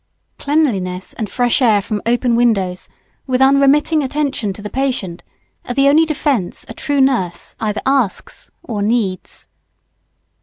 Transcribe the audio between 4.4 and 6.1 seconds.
to the patient, are the only